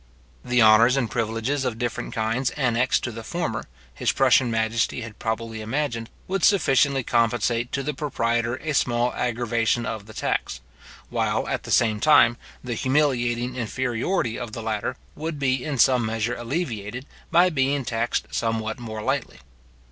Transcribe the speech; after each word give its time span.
The 0.43 0.63
honours 0.63 0.97
and 0.97 1.11
privileges 1.11 1.63
of 1.63 1.77
different 1.77 2.11
kinds 2.11 2.49
annexed 2.57 3.03
to 3.03 3.11
the 3.11 3.23
former, 3.23 3.67
his 3.93 4.11
Prussian 4.11 4.49
majesty 4.49 5.01
had 5.01 5.19
probably 5.19 5.61
imagined, 5.61 6.09
would 6.27 6.43
sufficiently 6.43 7.03
compensate 7.03 7.71
to 7.73 7.83
the 7.83 7.93
proprietor 7.93 8.55
a 8.63 8.73
small 8.73 9.13
aggravation 9.13 9.85
of 9.85 10.07
the 10.07 10.13
tax; 10.15 10.59
while, 11.11 11.47
at 11.47 11.61
the 11.65 11.69
same 11.71 11.99
time, 11.99 12.37
the 12.63 12.73
humiliating 12.73 13.55
inferiority 13.55 14.39
of 14.39 14.53
the 14.53 14.63
latter 14.63 14.97
would 15.15 15.37
be 15.37 15.63
in 15.63 15.77
some 15.77 16.03
measure 16.03 16.33
alleviated, 16.35 17.05
by 17.29 17.51
being 17.51 17.85
taxed 17.85 18.25
somewhat 18.31 18.79
more 18.79 19.03
lightly. 19.03 19.37